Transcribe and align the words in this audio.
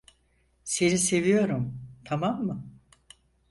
Seni 0.63 0.97
seviyorum, 0.97 1.79
tamam 2.05 2.43
mı? 2.45 2.65